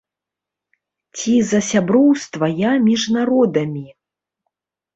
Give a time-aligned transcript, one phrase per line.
[1.17, 3.87] Ці за сяброўства я між народамі?